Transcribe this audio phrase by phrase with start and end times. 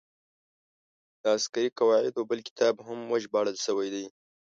[1.21, 4.05] د عسکري قواعدو بل کتاب هم ژباړل شوی دی.